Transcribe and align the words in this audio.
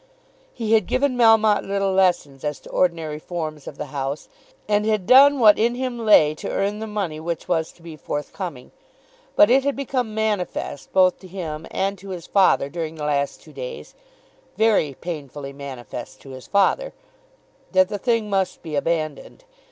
He 0.51 0.73
had 0.73 0.87
given 0.87 1.15
Melmotte 1.15 1.63
little 1.63 1.93
lessons 1.93 2.43
as 2.43 2.59
to 2.61 2.71
ordinary 2.71 3.19
forms 3.19 3.67
of 3.67 3.77
the 3.77 3.85
House, 3.93 4.29
and 4.67 4.83
had 4.83 5.05
done 5.05 5.37
what 5.39 5.59
in 5.59 5.75
him 5.75 5.99
lay 5.99 6.33
to 6.41 6.49
earn 6.49 6.79
the 6.79 6.87
money 6.87 7.19
which 7.19 7.47
was 7.47 7.71
to 7.73 7.83
be 7.83 7.95
forthcoming. 7.95 8.71
But 9.35 9.51
it 9.51 9.63
had 9.63 9.75
become 9.75 10.15
manifest 10.15 10.91
both 10.91 11.19
to 11.19 11.27
him 11.27 11.67
and 11.69 11.99
to 11.99 12.09
his 12.09 12.25
father 12.25 12.67
during 12.67 12.95
the 12.95 13.05
last 13.05 13.43
two 13.43 13.53
days, 13.53 13.93
very 14.57 14.95
painfully 14.95 15.53
manifest 15.53 16.19
to 16.21 16.31
his 16.31 16.47
father, 16.47 16.93
that 17.71 17.87
the 17.89 17.99
thing 17.99 18.27
must 18.27 18.63
be 18.63 18.75
abandoned. 18.75 19.43